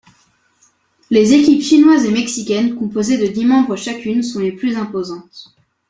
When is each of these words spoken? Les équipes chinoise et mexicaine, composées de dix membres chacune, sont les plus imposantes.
Les 1.11 1.35
équipes 1.35 1.61
chinoise 1.61 2.05
et 2.05 2.11
mexicaine, 2.11 2.73
composées 2.73 3.19
de 3.19 3.31
dix 3.31 3.45
membres 3.45 3.75
chacune, 3.75 4.23
sont 4.23 4.39
les 4.39 4.51
plus 4.51 4.75
imposantes. 4.75 5.55